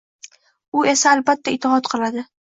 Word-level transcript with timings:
U 0.79 0.85
esa 0.93 1.11
albatta 1.17 1.53
itoat 1.57 1.91
qiladi 1.93 2.25